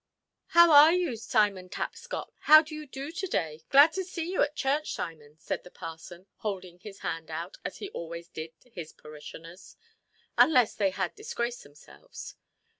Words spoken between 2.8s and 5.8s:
do to–day? Glad to see you at church, Simon", said the